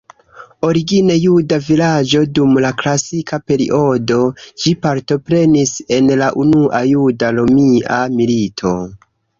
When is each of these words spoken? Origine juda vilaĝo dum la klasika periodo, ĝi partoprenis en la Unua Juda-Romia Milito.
Origine 0.67 1.17
juda 1.23 1.59
vilaĝo 1.65 2.21
dum 2.39 2.57
la 2.65 2.71
klasika 2.83 3.41
periodo, 3.51 4.19
ĝi 4.65 4.75
partoprenis 4.87 5.77
en 5.99 6.13
la 6.25 6.35
Unua 6.47 6.85
Juda-Romia 6.97 8.05
Milito. 8.21 8.79